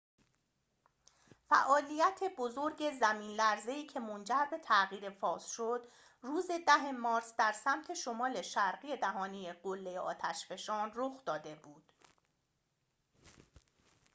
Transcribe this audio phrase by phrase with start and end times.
[1.49, 5.87] فعالیت بزرگ زمین‌لرزه‌ای که منجر به تغییر فاز شد
[6.21, 11.93] روز ۱۰ مارس در سمت شمال شرقی دهانه قلّه آتش‌فشان رخ داده بود